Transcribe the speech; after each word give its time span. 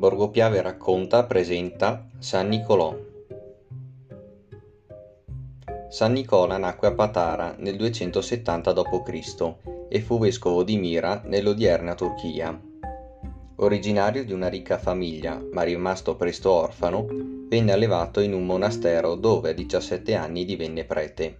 Borgo 0.00 0.30
Piave 0.30 0.62
racconta 0.62 1.24
presenta 1.24 2.08
San 2.18 2.48
Nicolò. 2.48 2.96
San 5.90 6.12
Nicola 6.12 6.56
nacque 6.56 6.88
a 6.88 6.92
Patara 6.92 7.54
nel 7.58 7.76
270 7.76 8.72
d.C. 8.72 9.54
e 9.90 10.00
fu 10.00 10.18
vescovo 10.18 10.62
di 10.62 10.78
Mira 10.78 11.20
nell'odierna 11.26 11.94
Turchia. 11.94 12.58
Originario 13.56 14.24
di 14.24 14.32
una 14.32 14.48
ricca 14.48 14.78
famiglia, 14.78 15.38
ma 15.52 15.64
rimasto 15.64 16.16
presto 16.16 16.50
orfano, 16.50 17.04
venne 17.46 17.72
allevato 17.72 18.20
in 18.20 18.32
un 18.32 18.46
monastero 18.46 19.16
dove 19.16 19.50
a 19.50 19.52
17 19.52 20.14
anni 20.14 20.46
divenne 20.46 20.84
prete. 20.86 21.38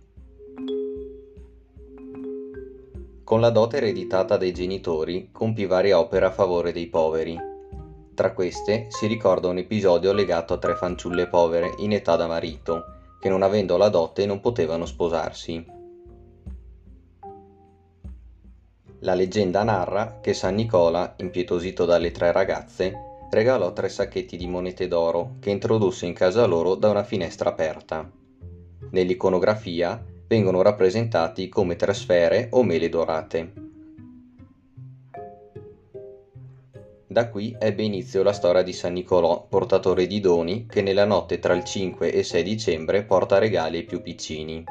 Con 3.24 3.40
la 3.40 3.48
dote 3.48 3.78
ereditata 3.78 4.36
dai 4.36 4.52
genitori 4.52 5.30
compì 5.32 5.64
varie 5.64 5.94
opere 5.94 6.26
a 6.26 6.30
favore 6.30 6.72
dei 6.72 6.88
poveri. 6.88 7.48
Tra 8.20 8.34
queste 8.34 8.88
si 8.90 9.06
ricorda 9.06 9.48
un 9.48 9.56
episodio 9.56 10.12
legato 10.12 10.52
a 10.52 10.58
tre 10.58 10.74
fanciulle 10.74 11.26
povere 11.28 11.72
in 11.78 11.94
età 11.94 12.16
da 12.16 12.26
marito, 12.26 12.84
che 13.18 13.30
non 13.30 13.40
avendo 13.40 13.78
la 13.78 13.88
dote 13.88 14.26
non 14.26 14.40
potevano 14.40 14.84
sposarsi. 14.84 15.64
La 18.98 19.14
leggenda 19.14 19.62
narra 19.62 20.18
che 20.20 20.34
San 20.34 20.56
Nicola, 20.56 21.14
impietosito 21.16 21.86
dalle 21.86 22.10
tre 22.10 22.30
ragazze, 22.30 22.92
regalò 23.30 23.72
tre 23.72 23.88
sacchetti 23.88 24.36
di 24.36 24.46
monete 24.46 24.86
d'oro 24.86 25.36
che 25.40 25.48
introdusse 25.48 26.04
in 26.04 26.12
casa 26.12 26.44
loro 26.44 26.74
da 26.74 26.90
una 26.90 27.04
finestra 27.04 27.48
aperta. 27.48 28.06
Nell'iconografia 28.90 29.98
vengono 30.26 30.60
rappresentati 30.60 31.48
come 31.48 31.74
tre 31.76 31.94
sfere 31.94 32.48
o 32.50 32.64
mele 32.64 32.90
dorate. 32.90 33.69
Da 37.10 37.28
qui 37.28 37.56
ebbe 37.58 37.82
inizio 37.82 38.22
la 38.22 38.32
storia 38.32 38.62
di 38.62 38.72
San 38.72 38.92
Nicolò, 38.92 39.44
portatore 39.48 40.06
di 40.06 40.20
doni, 40.20 40.66
che 40.66 40.80
nella 40.80 41.04
notte 41.04 41.40
tra 41.40 41.54
il 41.54 41.64
5 41.64 42.12
e 42.12 42.22
6 42.22 42.42
dicembre 42.44 43.02
porta 43.02 43.38
regali 43.38 43.78
ai 43.78 43.82
più 43.82 44.00
piccini. 44.00 44.62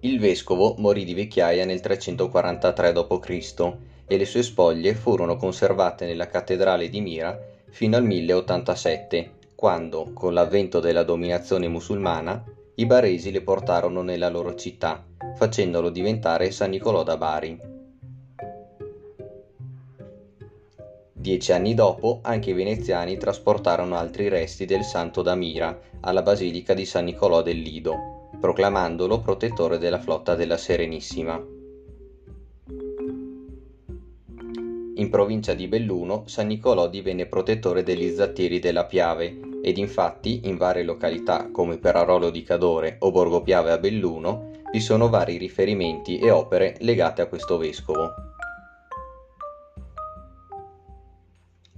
Il 0.00 0.18
vescovo 0.18 0.74
morì 0.78 1.04
di 1.04 1.12
vecchiaia 1.12 1.66
nel 1.66 1.80
343 1.80 2.92
d.C. 2.94 3.76
e 4.06 4.16
le 4.16 4.24
sue 4.24 4.42
spoglie 4.42 4.94
furono 4.94 5.36
conservate 5.36 6.06
nella 6.06 6.26
cattedrale 6.26 6.88
di 6.88 7.02
Mira 7.02 7.38
fino 7.68 7.98
al 7.98 8.04
1087, 8.04 9.32
quando, 9.54 10.12
con 10.14 10.32
l'avvento 10.32 10.80
della 10.80 11.02
dominazione 11.02 11.68
musulmana, 11.68 12.42
i 12.76 12.86
baresi 12.86 13.30
le 13.30 13.42
portarono 13.42 14.00
nella 14.00 14.30
loro 14.30 14.54
città, 14.54 15.04
facendolo 15.34 15.90
diventare 15.90 16.50
San 16.50 16.70
Nicolò 16.70 17.02
da 17.02 17.18
Bari. 17.18 17.74
Dieci 21.26 21.50
anni 21.50 21.74
dopo 21.74 22.20
anche 22.22 22.50
i 22.50 22.52
veneziani 22.52 23.16
trasportarono 23.16 23.96
altri 23.96 24.28
resti 24.28 24.64
del 24.64 24.84
santo 24.84 25.22
da 25.22 25.34
Mira 25.34 25.76
alla 26.02 26.22
basilica 26.22 26.72
di 26.72 26.84
San 26.84 27.02
Nicolò 27.02 27.42
del 27.42 27.58
Lido, 27.58 28.28
proclamandolo 28.38 29.18
protettore 29.22 29.78
della 29.78 29.98
flotta 29.98 30.36
della 30.36 30.56
Serenissima. 30.56 31.44
In 34.94 35.08
provincia 35.10 35.54
di 35.54 35.66
Belluno, 35.66 36.22
San 36.28 36.46
Nicolò 36.46 36.88
divenne 36.88 37.26
protettore 37.26 37.82
degli 37.82 38.14
zattieri 38.14 38.60
della 38.60 38.84
Piave 38.84 39.36
ed 39.64 39.78
infatti 39.78 40.42
in 40.44 40.56
varie 40.56 40.84
località 40.84 41.48
come 41.50 41.78
Perarolo 41.78 42.30
di 42.30 42.44
Cadore 42.44 42.98
o 43.00 43.10
Borgo 43.10 43.42
Piave 43.42 43.72
a 43.72 43.78
Belluno 43.78 44.52
vi 44.70 44.78
sono 44.78 45.08
vari 45.08 45.38
riferimenti 45.38 46.20
e 46.20 46.30
opere 46.30 46.76
legate 46.82 47.20
a 47.20 47.26
questo 47.26 47.58
vescovo. 47.58 48.35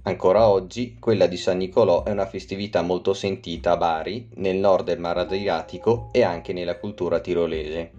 Ancora 0.09 0.49
oggi 0.49 0.97
quella 0.99 1.27
di 1.27 1.37
San 1.37 1.57
Nicolò 1.57 2.03
è 2.03 2.09
una 2.09 2.25
festività 2.25 2.81
molto 2.81 3.13
sentita 3.13 3.73
a 3.73 3.77
Bari, 3.77 4.29
nel 4.37 4.57
nord 4.57 4.85
del 4.85 4.97
Mar 4.97 5.19
Adriatico 5.19 6.09
e 6.11 6.23
anche 6.23 6.51
nella 6.51 6.79
cultura 6.79 7.19
tirolese. 7.19 7.91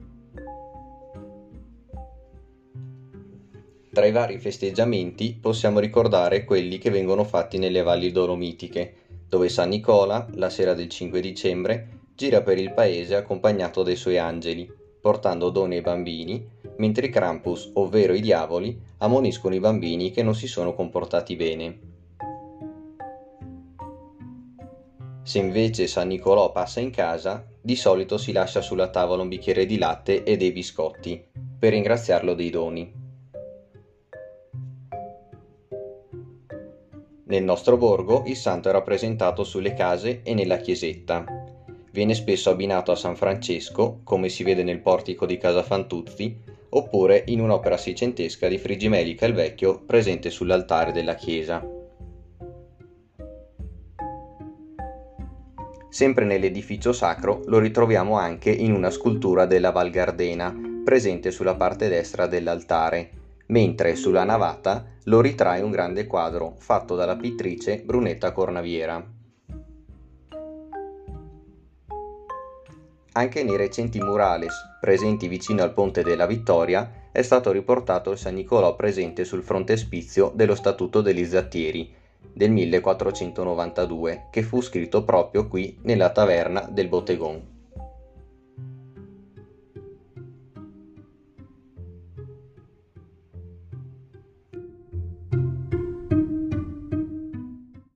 Tra 3.93 4.06
i 4.06 4.10
vari 4.10 4.38
festeggiamenti 4.38 5.38
possiamo 5.41 5.78
ricordare 5.78 6.43
quelli 6.43 6.78
che 6.78 6.91
vengono 6.91 7.22
fatti 7.22 7.59
nelle 7.59 7.82
valli 7.82 8.10
dolomitiche, 8.10 8.94
dove 9.28 9.49
San 9.49 9.69
Nicola, 9.69 10.26
la 10.34 10.50
sera 10.50 10.75
del 10.75 10.88
5 10.88 11.20
dicembre, 11.20 12.00
gira 12.16 12.43
per 12.43 12.59
il 12.59 12.72
paese 12.72 13.15
accompagnato 13.15 13.84
dai 13.84 13.94
suoi 13.94 14.19
angeli, 14.19 14.69
portando 15.00 15.49
doni 15.50 15.76
ai 15.76 15.81
bambini, 15.81 16.44
mentre 16.78 17.06
i 17.06 17.10
Krampus, 17.10 17.70
ovvero 17.75 18.15
i 18.15 18.20
diavoli, 18.20 18.76
ammoniscono 18.99 19.54
i 19.54 19.60
bambini 19.60 20.10
che 20.10 20.25
non 20.25 20.34
si 20.34 20.49
sono 20.49 20.75
comportati 20.75 21.37
bene. 21.37 21.89
Se 25.22 25.38
invece 25.38 25.86
San 25.86 26.08
Nicolò 26.08 26.50
passa 26.50 26.81
in 26.81 26.91
casa, 26.91 27.47
di 27.60 27.76
solito 27.76 28.16
si 28.16 28.32
lascia 28.32 28.60
sulla 28.60 28.88
tavola 28.88 29.22
un 29.22 29.28
bicchiere 29.28 29.66
di 29.66 29.76
latte 29.76 30.22
e 30.25 30.36
dei 30.36 30.50
biscotti, 30.50 31.22
per 31.58 31.72
ringraziarlo 31.72 32.34
dei 32.34 32.50
doni. 32.50 32.98
Nel 37.25 37.44
nostro 37.44 37.76
borgo 37.76 38.25
il 38.26 38.34
santo 38.34 38.69
è 38.69 38.72
rappresentato 38.72 39.44
sulle 39.44 39.75
case 39.75 40.22
e 40.25 40.34
nella 40.34 40.56
chiesetta. 40.56 41.25
Viene 41.92 42.14
spesso 42.14 42.50
abbinato 42.50 42.91
a 42.91 42.97
San 42.97 43.14
Francesco, 43.14 44.00
come 44.02 44.28
si 44.28 44.42
vede 44.42 44.62
nel 44.62 44.81
portico 44.81 45.26
di 45.26 45.37
Casa 45.37 45.62
Fantuzzi, 45.62 46.37
oppure 46.70 47.22
in 47.26 47.41
un'opera 47.41 47.76
seicentesca 47.76 48.48
di 48.48 48.58
Frigimelica 48.58 49.26
il 49.26 49.34
Vecchio 49.34 49.82
presente 49.84 50.31
sull'altare 50.31 50.92
della 50.92 51.14
chiesa. 51.14 51.64
Sempre 55.90 56.24
nell'edificio 56.24 56.92
sacro 56.92 57.42
lo 57.46 57.58
ritroviamo 57.58 58.16
anche 58.16 58.50
in 58.50 58.72
una 58.72 58.90
scultura 58.90 59.44
della 59.44 59.72
Val 59.72 59.90
Gardena, 59.90 60.54
presente 60.84 61.32
sulla 61.32 61.56
parte 61.56 61.88
destra 61.88 62.28
dell'altare, 62.28 63.10
mentre 63.46 63.96
sulla 63.96 64.22
navata 64.22 64.86
lo 65.04 65.20
ritrae 65.20 65.62
un 65.62 65.72
grande 65.72 66.06
quadro 66.06 66.54
fatto 66.58 66.94
dalla 66.94 67.16
pittrice 67.16 67.82
Brunetta 67.84 68.30
Cornaviera. 68.30 69.04
Anche 73.12 73.42
nei 73.42 73.56
recenti 73.56 74.00
murales 74.00 74.54
presenti 74.80 75.26
vicino 75.26 75.64
al 75.64 75.72
Ponte 75.72 76.04
della 76.04 76.26
Vittoria 76.26 77.08
è 77.10 77.22
stato 77.22 77.50
riportato 77.50 78.12
il 78.12 78.18
San 78.18 78.34
Nicolò 78.34 78.76
presente 78.76 79.24
sul 79.24 79.42
frontespizio 79.42 80.30
dello 80.36 80.54
Statuto 80.54 81.00
degli 81.00 81.24
Zattieri 81.24 81.98
del 82.32 82.50
1492 82.50 84.28
che 84.30 84.42
fu 84.42 84.60
scritto 84.60 85.04
proprio 85.04 85.48
qui 85.48 85.78
nella 85.82 86.10
taverna 86.10 86.68
del 86.70 86.88
Bottegon. 86.88 87.59